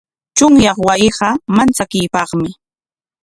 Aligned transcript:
Chunyaq 0.37 0.77
wasiqa 0.87 1.29
manchakuypaqmi. 1.55 2.47